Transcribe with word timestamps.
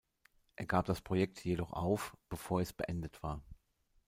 Er 0.55 0.65
gab 0.65 0.85
das 0.87 0.99
Projekt 1.01 1.45
jedoch 1.45 1.73
auf, 1.73 2.17
bevor 2.27 2.59
es 2.59 2.73
beendet 2.73 3.21
war. 3.21 3.43